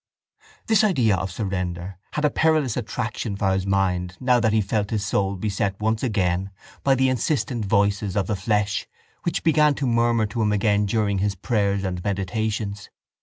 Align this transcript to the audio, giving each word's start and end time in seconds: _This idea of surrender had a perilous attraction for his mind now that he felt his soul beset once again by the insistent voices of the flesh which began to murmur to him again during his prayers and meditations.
_This 0.65 0.83
idea 0.83 1.15
of 1.15 1.29
surrender 1.31 1.99
had 2.13 2.25
a 2.25 2.31
perilous 2.31 2.75
attraction 2.75 3.35
for 3.35 3.51
his 3.51 3.67
mind 3.67 4.17
now 4.19 4.39
that 4.39 4.51
he 4.51 4.59
felt 4.59 4.89
his 4.89 5.05
soul 5.05 5.35
beset 5.35 5.79
once 5.79 6.01
again 6.01 6.49
by 6.83 6.95
the 6.95 7.07
insistent 7.07 7.65
voices 7.65 8.17
of 8.17 8.25
the 8.25 8.35
flesh 8.35 8.87
which 9.21 9.43
began 9.43 9.75
to 9.75 9.85
murmur 9.85 10.25
to 10.25 10.41
him 10.41 10.51
again 10.51 10.87
during 10.87 11.19
his 11.19 11.35
prayers 11.35 11.83
and 11.83 12.03
meditations. 12.03 12.89